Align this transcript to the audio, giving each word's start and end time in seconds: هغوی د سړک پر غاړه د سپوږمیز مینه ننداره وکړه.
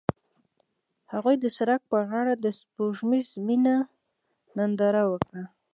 هغوی 1.13 1.35
د 1.39 1.45
سړک 1.57 1.81
پر 1.91 2.01
غاړه 2.09 2.33
د 2.37 2.45
سپوږمیز 2.59 3.27
مینه 3.45 3.75
ننداره 4.57 5.03
وکړه. 5.11 5.43